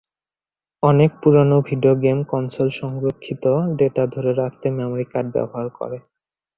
[0.83, 3.43] অনেক পুরানো video game console সংরক্ষিত
[3.79, 5.97] ডেটা ধরে রাখতে মেমরি কার্ড ব্যবহার করে।